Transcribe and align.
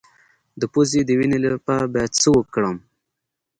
د 0.59 0.61
پوزې 0.73 1.01
د 1.05 1.09
وینې 1.19 1.37
لپاره 1.55 1.85
باید 1.93 2.11
څه 2.21 2.29
وکړم؟ 2.37 2.77